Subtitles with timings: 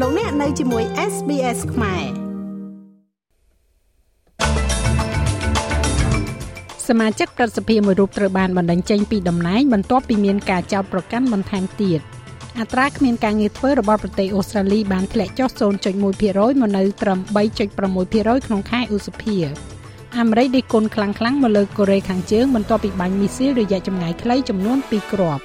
[0.00, 2.04] លោកអ្នកនៅជាមួយ SBS ខ្មែរ
[6.88, 12.00] សមាជិកប្រសិទ្ធិមួយរូបត្រូវបានបណ្តេញចេញពីតំណែងបន្ទាប់ពីមានការចោទប្រកាន់បន្ថែមទៀត
[12.60, 16.04] អត្រាគ្មានការងារធ្វើរបស់ប្រទេសអូស្ត្រាលីបានធ្លាក់ចុះ0.1%ម
[16.68, 19.36] កនៅត្រឹម3.6%ក្នុងខែឧសភា
[20.18, 25.44] អាមេរិកដេកគុណខ្លាំងៗមកលើកូរ៉េខាងជើងបន្ទាប់ពីបាញ់មីស៊ីលរយៈចម្ងាយខ្លីចំនួន2គ្រាប់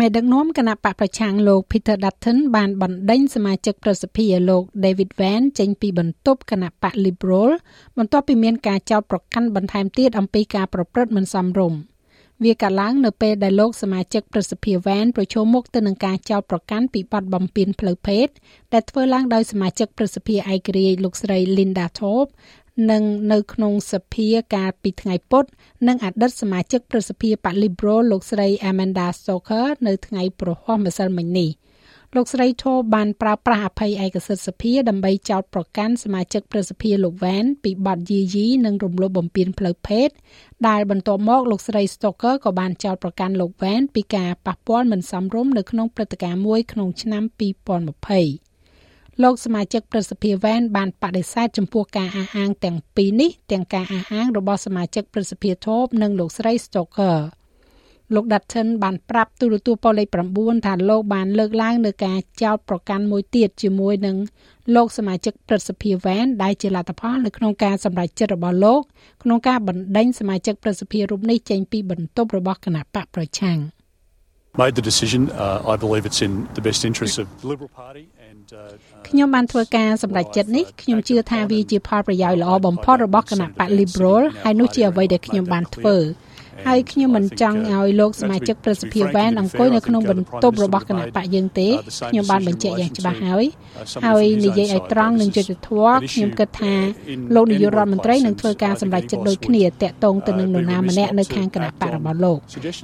[0.00, 7.50] មេដឹកនាំគណៈបកប្រឆាំងលោក Peter Dutton បានបណ្ដេញសមាជិកប្រសិទ្ធិលោក David Van ចេញពីបន្ទប់គណៈបក Liberal
[7.98, 11.80] បន្ទាប់ពីមានការចោទប្រកាន់បន្ថែមទៀតអំពីការប្រព្រឹត្តមិនសមរម្យ
[12.44, 18.26] វាកាលឡើងនៅពេលដែលលោកសមាជិកប្រសិទ្ធិវ៉ែនប្រឈមមុខទៅនឹងការចោទប្រកាន់ពីបទបំពានផ្លូវភេទ
[18.72, 22.32] ដែលធ្វើឡើងដោយសមាជិកប្រសិទ្ធិឯករាជ្យលោកស្រី Linda Thorpe
[22.90, 23.02] និង
[23.32, 25.44] នៅក្នុងសភាកាលពីថ្ងៃពុធ
[25.88, 31.50] និងអតីតសមាជិកប្រសិទ្ធិបក Liberal លោកស្រី Amanda Stoker នៅថ្ងៃប្រហ័សម្សិលមិញនេះ។
[32.16, 40.08] លោកស្រីធូបានប្រើប្រាស់អភ័យឯកសិទ្ធិសភាដើម្បីចោទប្រកាន់សមាជិកប្រសិទ្ធិលោកវ៉ែនពីបទយាយីនិងរំលោភបំពានផ្លូវភេទ
[40.68, 47.22] ដែលបន្ទាប់មកលោកស្រី Stoker ក៏បានចោទប្រកាន់លោកវ៉ែនពីការប៉ះពាល់មិនសមរម្យនៅក្នុងព្រឹត្តិការណ៍មួយក្នុងឆ្នាំ
[48.48, 48.49] 2020
[49.22, 57.16] លោកសមាជិកប្រសិទ្ធិវ៉ែនបានបដិសេធចំពោះការអះអាងទាំងពីរនេះទាំងការអះអាងរបស់សមាជិកប្រសិទ្ធិធូបនិងលោកស្រី Stoker
[58.14, 64.16] លោក Dutton បានប្រាប់ទូរទស្សន៍ប៉ូលេខ9ថាលោកបានលើកឡើងនៅការចោទប្រកាន់មួយទៀតជាមួយនឹង
[64.74, 68.80] លោកសមាជិកព្រឹទ្ធសភាវ៉ែនដែលជាលទ្ធផលនៅក្នុងការសម្រេចចិត្តរបស់លោក
[69.22, 73.60] ក្នុងការបណ្ដេញសមាជិកព្រឹទ្ធសភារូបនេះចេញពីបន្ទប់របស់គណៈបកប្រឆាំង
[74.56, 78.04] made the decision uh, I believe it's in the best interest of the Liberal Party
[79.08, 85.96] ខ្ញុំបានធ្វើការសម្រេចចិត្តនេះខ្ញុំជឿថាវាជាផលប្រយោជន៍ល្អបំផុតរបស់គណៈបក Liberal ហើយនោះជាអ្វីដែលខ្ញុំបានធ្វើ
[86.68, 91.68] ហើយខ្ញុំមិនចង់ឲ្យលោកសមាជិកប្រសិទ្ធភាពវ៉ែនអង្គុយនៅក្នុងបន្ទប់របស់គណៈបកយើងទេ
[92.08, 93.44] ខ្ញុំបានបញ្ជាក់យ៉ាងច្បាស់ហើយ
[94.06, 96.74] ហើយនិយាយឲ្យត្រង់នឹងយុត្តិធម៌ខ្ញុំគិតថា
[97.34, 102.38] លោកនាយករដ្ឋមន្ត្រីនឹងធ្វើការសម្រេចចិត្តដូចគ្នាតាក់ទងទៅនឹងនរណាម្នាក់នៅខាងគណៈបករបស់លោក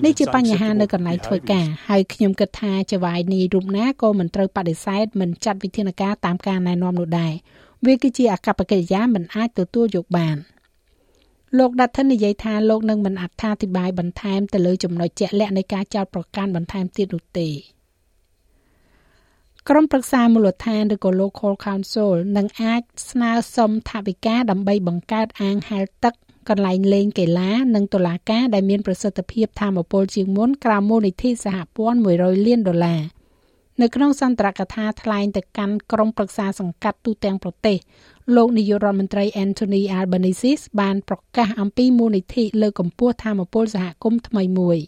[0.05, 7.33] នេះជាបញ្ហានៅកន្លែងធ្វើការហើយខ្ញុំគិតថាចវាយនីរូបណាក៏មិនត្រូវបដិសេធមិនចាត់វិធានការតាមការណែនាំនោះដែរ
[7.87, 10.37] វាគឺជាអកប្បកិរិយាមិនអាចទទួលយកបាន។
[11.59, 17.49] លោកដាត់ថិននិយាយថាលោកនឹងមិនអត្ថាធិប្បាយបន្ថែមទៅលើចំណុចជាក់លាក់នៃការចោទប្រកាន់បន្ថែមទៀតនោះទេ
[19.69, 26.15] ក្រុមប្រឹក្សាមូលដ្ឋានឬក៏ Local Council នឹងអាចស្នើសុំថវិកាដើម្បីបង្កើតអាងហែលទឹក
[26.49, 33.01] កន្លែងលេងកីឡានិងតុលាការដែលមានប្រសិទ្ធភាពធម្មពលជាងមុនក្រៅមូលនិធិសហព័ន្ធ100លានដុល្លារ
[33.83, 37.79] នៅក្នុងសន្ទរកថាថ្លែងទៅកាន់ក្រុមប្រឹក្សាសង្កាត់ទូទាំងប្រទេស
[38.37, 44.79] លោកនាយករដ្ឋមន្ត្រី Anthony Albanese បានប្រកាសអំពីមូលនិធិលើកកម្ពស់ធម្មពលសហគមន៍ថ្មីមួយ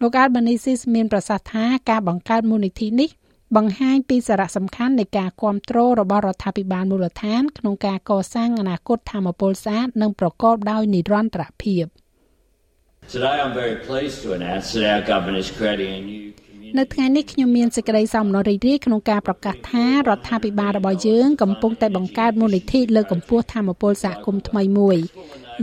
[0.00, 3.10] លោក Albanese មានប្រសាសន៍ថាការបង្កើតមូលនិធិនេះ
[3.56, 11.84] បង្ហាញពីសារៈសំខាន់នៃការគ្រប់គ្រងរបស់រដ្ឋាភិបាលមូលដ្ឋាន ក្នុងការកសាងអនាគតធម្មពលស្អាតនិងប្រកបដោយនិរន្តរភាព
[13.14, 16.26] Today I'm very pleased to announce that our government is creating a new
[16.78, 24.98] នៅថ្ងៃនេះខ្ញុំមានសេចក្តីសោមនស្សរីករាយក្នុងការប្រកាសថារដ្ឋាភិបាលរបស់យើងកំពុងតែបង្កើតមូលនិធិលើកកម្ពស់ធម៌ពលសហគមន៍ថ្មីមួយ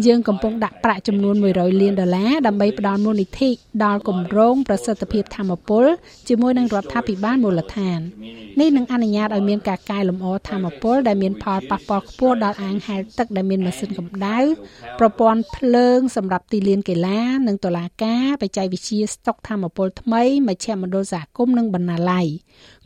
[0.07, 3.49] យើងកំពុងដាក់ប្រាក់ចំនួន100លានដុល្លារដើម្បីផ្ដល់មូលនិធិ
[3.83, 5.85] ដល់គម្រោងប្រសិទ្ធភាពធម្មពល
[6.27, 7.99] ជាមួយនឹងរដ្ឋាភិបាលមូលដ្ឋាន
[8.59, 14.39] នេះនឹងអនុញ្ញាតឲ្យមានការកែលម្អធម្មពលដែលមានផលប៉ះពាល់ខ្ពស់ដល់អាងហែលទឹកដែលមានម៉ាស៊ីនកម្ដៅ
[14.99, 22.27] ប្រព័ន្ធភ្លើងសម្រាប់ទីលានកីឡានិងតុលាការបច្ចេកវិទ្យាស្តុកធម្មពលថ្មីមជ្ឈមណ្ឌលសហគមន៍និងបណ្ណាល័យ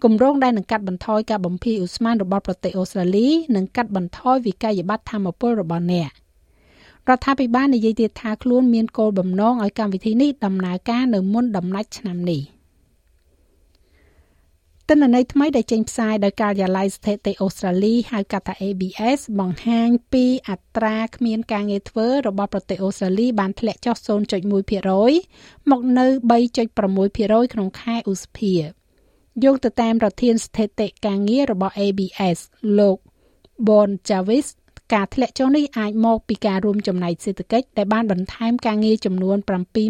[0.04, 6.12] គម្រោងដែលនឹងកាត់បន្ថយការបំភាយឧស្ម័នរបស់ប្រទេសអូស្ត្រាលីនិងកាត់បន្ថយវិក័យប័ត្រធម្មពលរបស់អ្នក។
[7.10, 12.42] រដ្ឋាភិបាលនិយាយទៀតថាខ្លួនមានគោលបំណងឲ្យកម្មវិធីនេះដំណើរការនៅមុនដំណាច់ឆ្នាំនេះ
[14.90, 23.96] ទិន្នន័យថ្មីដែលចេញផ្សាយដោយការិយាល័យស្ថិតិអូស្ត្រាលីហៅកាត់ថា ABS បង្ហាញពីអត្រាគ្មានការងារធ្វើរបស់ប្រទេសអូស្ត្រាលីបានធ្លាក់ចុះ
[24.84, 26.06] 0.1%មកនៅ
[26.40, 28.54] 3.6%ក្នុងខែឧសភា
[29.44, 32.40] យោងទៅតាមប្រធានស្ថិតិការងាររបស់ ABS
[32.80, 32.98] លោក
[33.68, 34.48] Bon Jarvis
[34.94, 39.38] ការធ្លាក់ចុះនេះអាចមកពីការរួមចំណែកសេដ្ឋកិច្ចដែលបានបន្ថែមការងារចំនួន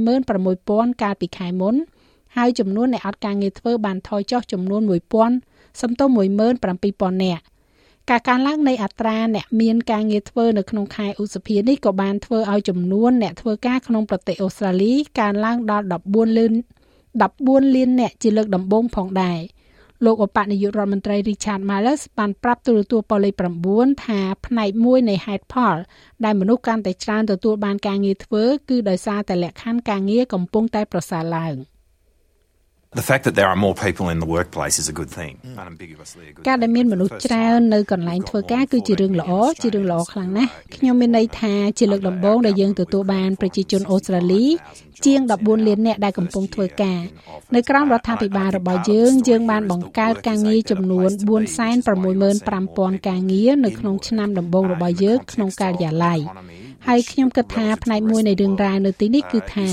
[0.04, 1.76] 76,000កាលពីខែមុន
[2.36, 4.82] ហើយចំនួនអ្នកអត់ការងារធ្វើបានថយចុះចំនួន
[5.32, 7.44] 1,000សំទោស17,000នាក់
[8.10, 16.54] ការកើនឡើងនៃអត្រាអ្នកមានការងារធ្វើនៅក្នុងខែឧសភានេះក៏បានធ្វើឲ្យចំនួនអ្នកធ្វើការក្នុងប្រទេសអូស្ត្រាលីកើនឡើងដល់14លាន
[17.14, 19.40] 14លានអ្នកជាលើកដំបូងផងដែរ
[20.06, 23.34] លោកឧបនាយករដ្ឋមន្ត្រី Richard Marles បានប្រាប់ទូរទស្សន៍ប៉ូលីស
[23.70, 25.78] 9ថាផ្នែកមួយនៃហេតុផល
[26.24, 31.56] ដែលមនុស្សកាន់តែច្រើនទទួលបានការងារធ្វើគឺដោយសារតែលក្ខខណ្ឌការងារកំពុងតែប្រសើរឡើង។
[36.48, 39.32] ការដែលមានមនុស្សច្រើននៅកន្លែងធ្វើការគឺជារឿងល្អ
[39.62, 44.46] ជារឿងល្អខ្លាំងណាស់ខ្ញុំមានន័យថាជាលើកដំបូងដែលយើងទទួលបានប្រជាជនអូស្ត្រាលី
[45.06, 47.02] ជាង14លាននាក់ដែលកំពុងធ្វើការ
[47.56, 51.10] នៅក្រោមរដ្ឋាភិបាលរបស់យើងយើងបានបង្កើតការងារចំនួន
[51.90, 56.20] 465,000ការងារនៅក្នុងឆ្នាំដំបូងរបស់យើងក្នុងការិយាល័យ
[56.88, 59.68] ហើយខ្ញុំគិតថាផ្នែកមួយនៃរឿងរ៉ាវនៅទីនេះគឺថា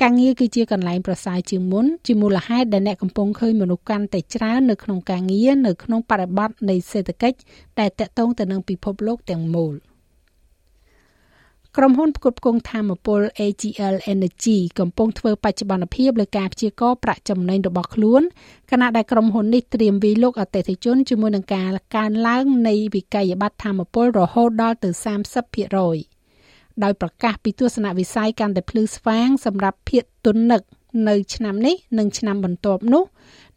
[0.00, 7.38] ការងារគឺជាកន្លែងប្រសើរជាងមុនជាមូលហេតុដែលអ្នកកំពុងឃើញមនុស្សកាន់តែច្រើននៅក្នុងការងារនៅក្នុងបរិបទនៃសេដ្ឋកិច្ច
[7.80, 9.74] ដែលតាក់ទងទៅនឹងពិភពលោកទាំងមូល
[11.76, 18.22] ក្រុមហ៊ុនផ្គត់ផ្គង់ថាមពល AGL Energy កំពុងធ្វើបច្ចុប្បន្នភាពលើការព្យាករប្រាក់ចំណេញរបស់ខ្លួន
[18.70, 24.90] ខណៈដែលក្រុមហ៊ុននេះត្រៀមវិលុកអតិថិជនជាមួយនឹងការកើនឡើងនៃវិក័យប័ត្រថាមពលរហូតដល់ទៅ
[25.74, 26.19] 30%
[26.84, 30.62] ដោយប្រកាសពីទស្សនវិស័យកាន់តែភ្លឺស្វាងសម្រាប់ភាគទុននឹក
[31.08, 33.04] នៅឆ្នាំនេះនិងឆ្នាំបន្ទាប់នោះ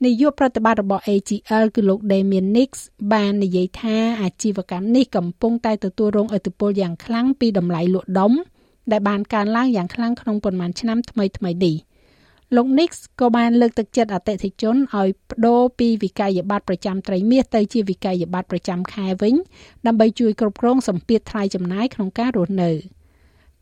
[0.06, 2.69] នាយកប្រតិបត្តិរបស់ AGL គឺលោក Damien Nix
[3.13, 8.33] បាននិយាយថាអាជីវកម្មនេះកំពុងតែទទួលរងឥទ្ធិពលយ៉ាងខ្លាំងពីតម្លៃលក់ដុំ
[8.92, 11.75] ដែលបានកើនឡើងយ៉ាងខ្លាំងក្នុងប៉ុន្មានឆ្នាំថ្មីៗនេះ
[12.56, 12.89] លោក Nix
[13.19, 19.36] ក៏បានលើកទឹកចិត្តអតិថិជនឲ្យបដូរពីវិក័យប័ត្រប្រចាំត្រីមាសទៅជាវិក័យប័ត្រប្រចាំខែវិញ
[19.86, 22.71] ដើម្បីជួយគ្រប់គ្រងសម្ពាធថ្លៃចំណាយក្នុងការរស់នៅ។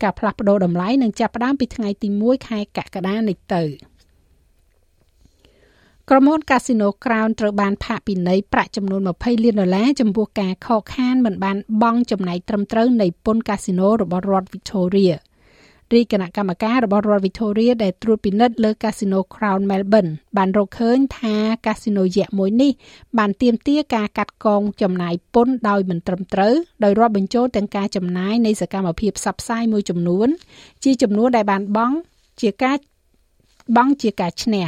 [0.02, 3.62] ការផ្លាស់ប្តូរតម្លៃនឹងចាប់ផ្ដើមពីថ្ងៃទី1ខែកក្កដានេះទៅ
[6.10, 15.14] ក្រុមហ៊ុន Casino Crown ត្រូវបានផាកពិន័យប្រាក់ចំនួន20លានដុល្លារចំពោះការខកខានមិនបានបង់ចំណាយត្រឹមត្រូវនៃពន្ធកាស៊ីណូរបស់រដ្ឋ Victoria។
[15.94, 21.36] រាយគណៈកម្មការរបស់រដ្ឋ Victoria ដែលត្រួតពិនិត្យលើកាស៊ីណូ Crown Melbourne បានរកឃើញថា
[21.66, 22.72] កាស៊ីណូយក្សមួយនេះ
[23.18, 26.54] បានទាមទារការកាត់កងចំណាយពន្ធដោយមិនត្រឹមត្រូវ
[26.84, 30.28] ដោយរាប់បញ្ចូលទាំងការចំណាយនៃសកម្មភាពផ្សព្វផ្សាយមួយចំនួន
[30.84, 31.96] ជាចំនួនដែលបានបង់
[32.40, 32.76] ជាការ
[33.76, 34.66] បង់ជាការឈ្នះ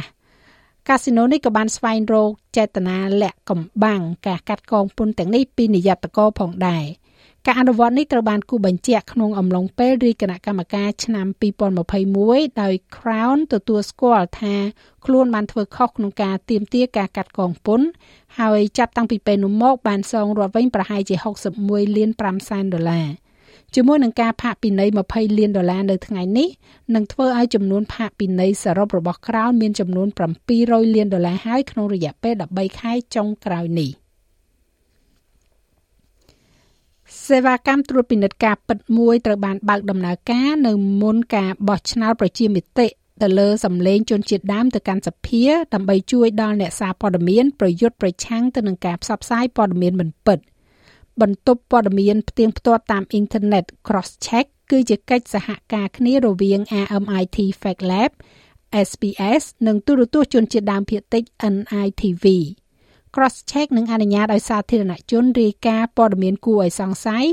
[0.89, 6.85] កាស៊ីណូនេះក៏បានស្វែងរកចេតនាលាក់កំបាំងការកាត់កងពន្ធទាំងនេះពីនិយត្តករផងដែរ។
[7.47, 11.27] ការអនុវត្តនេះត្រូវបានគូបញ្ជាក់ក្នុងអំឡុងពេលរាជគណៈកម្មការឆ្នាំ
[11.93, 14.55] 2021ដោយ Crown ទទួលស្គាល់ថា
[15.05, 17.87] ខ្លួនបានធ្វើខុសក្នុងការទាមទារការកាត់កងពន្ធ
[18.39, 21.15] ហើយចាប់តាំងពីពេលនោះមកបានសងរាប់វិញប្រហែលជា
[21.55, 23.07] 61លាន5សែនដុល្លារ
[23.75, 26.49] ជាមួយនឹងការផាកពិន័យ20លានដុល្លារនៅថ្ងៃនេះ
[26.95, 30.07] នឹងធ្វើឲ្យចំនួនផាកពិន័យសរុបរបស់ Crown មានចំនួន
[30.51, 33.91] 700លានដុល្លារហើយក្នុងរយៈពេល13ខែចុងក្រោយនេះ។
[37.23, 40.71] សេវាកម្មត្រួតពិនិត្យការពិតមួយត្រូវបានបើកដំណើរការនៅ
[41.01, 42.87] មុនការបោះឆ្នោតប្រជាមាតិ
[43.21, 50.39] ទៅលើសម្លេងជនជាតិដើមទៅកាន់សភាដើម្បីជួយដល់អ្នកសារព័ត៌មានប្រយុទ្ធប្រឆាំងទៅនឹងការផ្សព្វផ្សាយព័ត៌មានមិនពិត
[51.21, 58.11] បន្ទប់ព័ត៌មានផ្ទៀងផ្ទាត់តាមអ៊ីនធឺណិត Cross Check គឺជាកិច្ចសហការគ្នារវាង RMIT Fact Lab
[58.87, 61.23] SPS និងទូរទស្សន៍ជនជាតិដើមភាគតិច
[61.53, 62.25] NITV
[63.15, 67.25] cross check នឹងអនុញ្ញាតឲ្យសាធារណជនរាយការណ៍ព័ត៌មានគួរឲ្យសង្ស័យ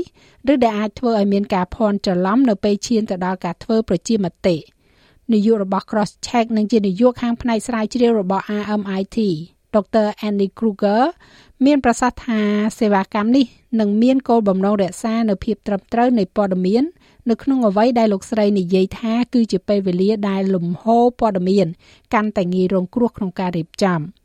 [0.53, 4.57] ឬដែលអាចធ្វើឲ្យមានការភ័ន្តច្រឡំនៅពេលឈានទៅដល់ការធ្វើប្រជាមតិ
[5.33, 9.17] នាយករបស់ cross check នឹងជានាយកខាងផ្នែកស្រាវជ្រាវរបស់ RMIT
[9.75, 10.07] Dr.
[10.27, 11.03] Andy Kruger
[11.65, 12.41] មានប្រសាសន៍ថា
[12.79, 13.45] សេវាកម្មនេះ
[13.79, 16.83] នឹងមានគោលបំណងរក្សានៅភាពត្រឹមត្រូវនៃព័ត៌មាន
[17.29, 21.67] នៅក្នុងអ្វីដែលលោកស្រីនិយាយថាគឺជាពេលវេលាដែលលំហូរព័ត៌មាន
[22.13, 24.01] កាន់តែងាយរងគ្រោះក្នុងការរៀបចំ។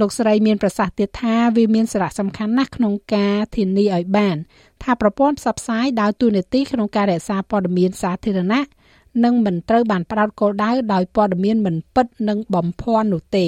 [0.00, 4.36] លោកស្រីមានប្រសាសន៍ទៀតថាវាមានសារៈសំខាន់ណាស់ក្នុងការធានាឲ្យបាន
[4.82, 8.62] ថាប្រព័ន្ធផ្សព្វផ្សាយដើរតួនាទីក្នុងការរក្សាព័ត៌មានសាធារណៈ
[9.24, 13.46] និងមិនត្រូវបានផ្ដោតគោលដៅដោយព័ត៌មានមិនពិតនិងបំភាន់នោះទេ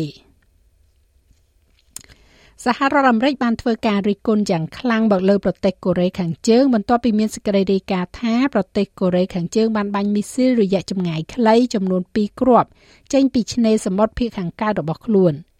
[2.64, 12.68] សហរដ្ឋអាមេរិកបានធ្វើការរិះគន់យ៉ាងខ្លាំងមកលើប្រទេសកូរ៉េខាងជើងបន្ទាប់ពីមានសេចក្តីរាយការណ៍ថាប្រទេសកូរ៉េខាងជើងបានបាញ់មីស៊ីលរយៈចម្ងាយខ្លីចំនួន2គ្រាប់
[13.12, 15.34] ចេញពីឆ្នេរសមុទ្រភាគខាងកើតរបស់ខ្លួន។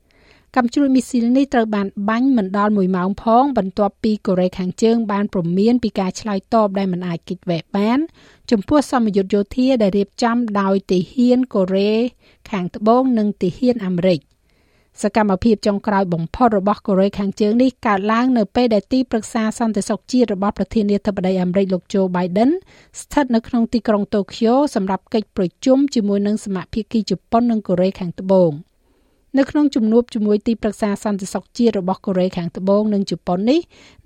[0.56, 7.99] កាំជ្រួចមីស៊ីលនេះត្រូវបានបាញ់មិនដល់1ម៉ោងផង បន្ទាប់ពីកូរ៉េខាងជើងបានព្រមានពីការឆ្លើយតបដែលមិនអាចគេចវេះបាន
[8.50, 11.92] ចំពោះសម្ពយុទ្ធយោធាដែលរៀបចំដោយទាហានកូរ៉េ
[12.50, 14.21] ខាងត្បូងនិងទាហានអាមេរិក
[15.02, 22.50] សកម្មភាពចុងក្រោយបំផុតរបស់កូរ៉េខាងជើងនេះកើតឡើងនៅពេលដែលទីប្រឹក្សាសន្តិសុខជាតិរបស់ប្រធានាធិបតីអាមេរិកលោក Joe Biden
[23.00, 28.52] ស្ថិតនៅក្នុងទីក្រុងតូក្យូសម្រាប់កិច្ចប្រជុំជាមួយនឹងសមាភាគីជប៉ុននិងកូរ៉េខាងត្បូង។
[29.38, 33.60] នៅក្នុងជំនួបជាមួយទីប្រឹក្សាសន្តិសុខជាតិរបស់កូរ៉េខាងត្បូងនិងជប៉ុននេះ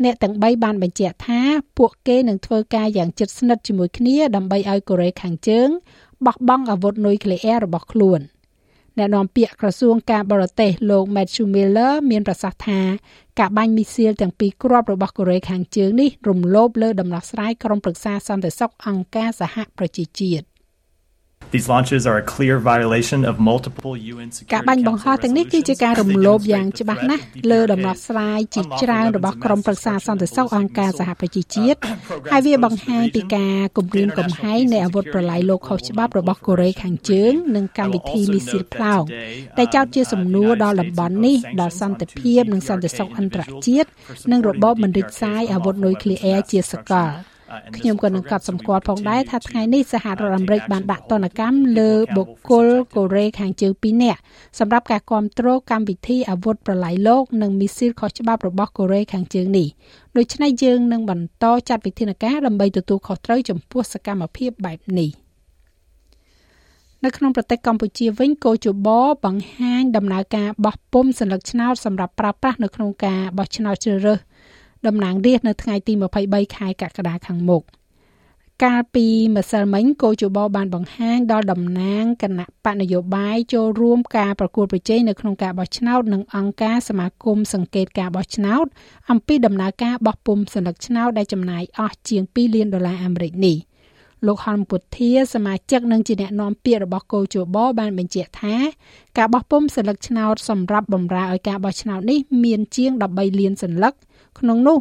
[0.04, 1.40] អ្នកទាំង3បានបញ្ជាក់ថា
[1.78, 5.68] ពួកគេនឹងធ្វើការយ៉ាងជិតស្និទ្ធជាមួយគ្នាដើម្បីឲ្យកូរ៉េខាងជើង
[6.26, 8.20] បោះបង់អាវុធនុយក្លេអ៊ែររបស់ខ្លួន
[8.98, 12.80] អ្នកនាំពាក្យក្រសួងការបរទេសលោក Matthew Miller មានប្រសាសន៍ថា
[13.38, 20.55] ការបាញ់មីស៊ីលទាំងពីរគ្រាប់របស់កូរ៉េខាងជើងនេះរំលោភលើដំណោះស្រាយក្រុមប្រឹក្សាសន្តិសុខអង្គការសហប្រជាជាតិ
[21.56, 31.78] These launches are a clear violation of multiple UN ការបាញ់បង្ហោះទាំងនេះគឺជាការរំលោភយ៉ាងច្បាស់ណាស់លើដំណោះស្រាយជាច្រើនរបស់ក្រុមប្រឹក្សាសន្តិសុខអង្គការសហប្រជាជាតិ
[32.32, 39.02] ហើយវាបង្ហាញពីការគំរាមកំហែងនៃអាវុធប្រឡាយលោកខុសច្បាប់របស់កូរ៉េខាងជើងនិងកម្មវិធីមីស៊ីលផ្លោង
[39.58, 43.88] ដែលចោទជាសំណួរដល់តំបន់នេះដល់សន្តិភាពនិងសន្តិសុខអន្តរជាតិ
[44.32, 47.10] និងរបបមិនរិចសាយអាវុធនុយក្លេអ៊ែរជាសកល
[47.76, 54.20] ខ្ញុំក៏នឹងកត់សម្គាល់ផងដែរថាថ្ងៃនេះសហរដ្ឋអាមេរិកបានដាក់ទណ្ឌកម្មលើបុគ្គលកូរ៉េខាងជើង2នាក់
[54.58, 59.68] សម្រាប់ការគ្រប់គ្រងកម្មវិធីអាវុធប្រឡាយលោកនិងមីស៊ីលខុសច្បាប់របស់កូរ៉េខាងជើងនេះ
[60.16, 65.10] ដូច្នេះយើងនឹងបន្តចាត់វិធានការដើម្បីទទួលខុសត្រូវចំពោះសកម្មភាពបែបនេះ។
[67.04, 68.88] នៅក្នុងប្រទេសកម្ពុជាវិញកោជប
[69.24, 74.18] បង្ហាញដំណើរការបោះពុំសញ្ញាឆ្នោតសម្រាប់ប្រើប្រាស់នៅក្នុងការបោះឆ្នោតជ្រើសរើស
[74.86, 75.92] តំណាងរាស្ត្រនៅថ្ងៃទី
[76.24, 77.64] 23ខែកក្កដាខាងមុខ
[78.64, 79.06] កាលពី
[79.36, 88.66] ម្សិលមិញគោជបបានបង្ហាញដល់តំណាងគណៈបកនយោបាយចូលរួមការប្រគួតប្រជែងនៅក្នុងការបោះឆ្នោតនិងអង្គការសមាគមសង្កេតការបោះឆ្នោត
[89.10, 93.56] អំពីដំណើរការបោះពុម្ពសន្លឹកឆ្នោតដែលចំណាយអស់ជាង2លានដុល្លារអាមេរិកនេះ
[94.26, 98.56] លោកហនពុធាសមាជិកនិងជាអ្នកនាំពាក្យរបស់គោជបបានបញ្ជាក់ថា
[99.18, 103.94] ការបោះពុម្ពសន្លឹកឆ្នោតសម្រាប់បម្រើឲ្យការបោះឆ្នោតនេះមានជាង13លានសន្លឹក
[104.38, 104.78] ក្នុងនោះ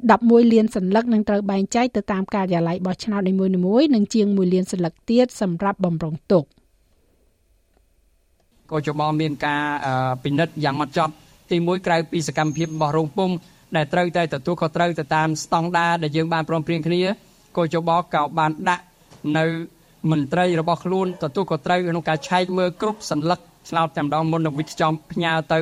[0.00, 6.44] 11លានសន្លឹកនឹងត្រូវបែងចែកទៅតាមការិយាល័យបោះឆ្នោតនីមួយៗនិងជាង1លានសន្លឹកទៀតសម្រាប់បំរុងទុក
[8.70, 9.62] ក៏ជបមានការ
[10.24, 11.12] ពិនិត្យយ៉ាងម៉ត់ចត់
[11.50, 13.30] ទី1ក្រៅពីសកម្មភាពរបស់រោងពុំ
[13.76, 17.02] ដែលត្រូវតែទទួលខុសត្រូវទៅតាមស្តង់ដារដែលយើងបានព្រមព្រៀងគ្នា
[17.56, 18.84] ក៏ជបក៏បានដាក់
[19.38, 19.44] នៅ
[20.10, 25.58] មន្ត្រីរបស់ខ្លួនទទួលខុសត្រូវក្នុងការឆែកមើលគ្រប់សន្លឹកឆ្នោតតែម្ដងមុននឹងវិច្ចំផ្ញើទៅ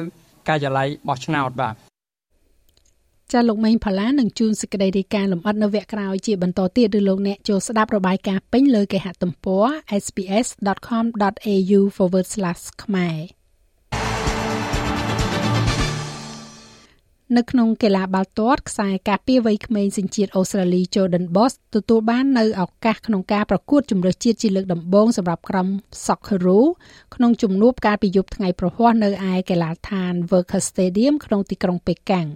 [0.49, 1.75] ការិយាល័យបោះឆ្នោតបាទ
[3.33, 9.65] ចាលោកមេងផល្លានឹងជួនសេចក្តីរាយការណ៍លម្អិតនៅវគ្គក្រោយជាបន្តទៀតឬលោកអ្នកចូលស្ដាប់របាយការណ៍ពេញលើគេហទំព័រ
[10.05, 11.81] sps.com.au/
[12.83, 13.19] ខ្មែរ
[17.37, 25.69] នៅក្នុងកីឡាបាល់ទាត់ខ្សែការពារវ័យក្មេងសញ្ជាតិអូស្ត្រាលី Jordan Boss ទទួលបាននៅឱកាសក្នុងការប្រកួតជម្រើសជាតិជាលើកដំបូងសម្រាប់ក្រុម
[26.05, 26.65] Socceroo
[27.15, 32.29] ក្នុងជំនួបកាលពីយប់ថ្ងៃប្រហ័សនៅឯកីឡាដ្ឋាន Worker Stadium ក្នុងទីក្រុងប៉េកាំង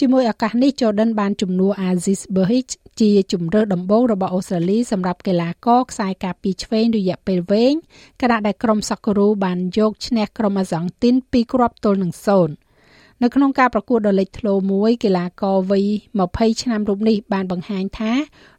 [0.00, 7.74] ជាមួយឱកាសនេះ Jordan បានជំនួស Aziz Behich ជាជំរើសដំបូងរបស់អូស្ត្រាលីសម្រាប់កីឡាករខ្សែការពារឆ្វេងរយៈពេលវែង
[8.22, 12.12] ខណៈដែលក្រុម Socceroo បានយកឈ្នះក្រុមអាសង់ទីន2គ្រាប់ទល់នឹង
[12.66, 15.86] 0នៅក្នុងការប្រកួតដ៏លេចធ្លោមួយកីឡាករវ័យ
[16.24, 18.12] 20ឆ្នាំរូបនេះបានបង្ហាញថា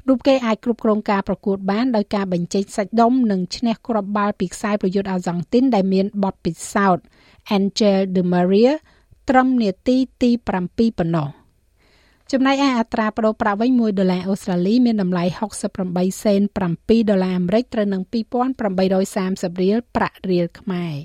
[0.08, 7.04] រូបគេអាចគ្រប់គ្រងការប្រកួតបានដោយការបញ្ចេញសាច់ដុំនិងឈ្នះគ្រាប់បាល់ពីខ្សែប្រយុទ្ធអាសង់ទីនដែលមានបទពិសោធន៍
[7.58, 8.74] Angel De Maria
[9.30, 11.30] ត្រឹមនាទីទី7ប៉ុណ្ណោះ
[12.32, 15.24] ចំណែកឯអត្រាប្តូរប្រាក់វិញ1ដុល្លារអូស្ត្រាលីមានតម្លៃ
[15.74, 16.42] 68សេន
[16.76, 18.02] 7ដុល្លារអាមេរិកត្រូវនឹង
[18.78, 20.96] 2830រៀលប្រាក់រៀលខ្មែរ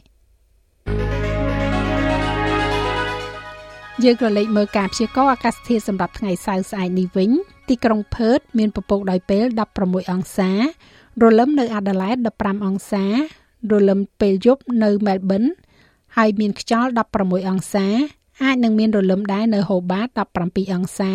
[4.05, 7.31] យើងក៏លេខមើលការព្យាករណ៍អាកាសធាតុសម្រាប់ថ្ងៃសៅរ៍ស្អែកនេះវិញ
[7.69, 9.45] ទីក្រុងផឺតមានពពកដោយពេល
[9.79, 10.51] 16អង្សា
[11.23, 13.05] រលឹមនៅអាដាលេដ15អង្សា
[13.71, 15.45] រលឹមពេលយប់នៅមែលប៊ន
[16.17, 17.87] ហើយមានខ្យល់16អង្សា
[18.43, 20.09] អាចនឹងមានរលឹមដែរនៅ Hobart
[20.43, 21.13] 17អង្សា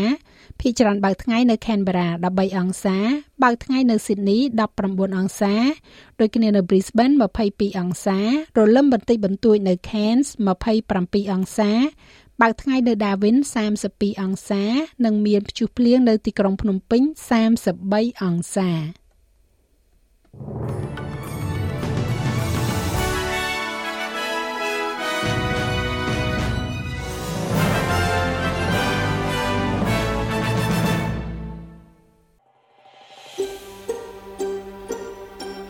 [0.60, 2.98] ភាគច្រើនបើកថ្ងៃនៅ Canberra 13អង្សា
[3.44, 4.42] បើកថ្ងៃនៅ Sydney
[4.80, 5.54] 19អង្សា
[6.20, 7.16] ដូចគ្នានៅ Brisbane
[7.48, 8.20] 22អង្សា
[8.58, 10.28] រលឹមបន្តិចបន្តួចនៅ Cairns
[10.78, 11.72] 27អង្សា
[12.42, 13.38] បើកថ្ងៃនៅ Darwin
[13.80, 14.64] 32អង្សា
[15.06, 17.02] និងមានព្យុះភ្លៀងនៅទីក្រុងភ្នំពេញ
[17.64, 18.70] 33អង្សា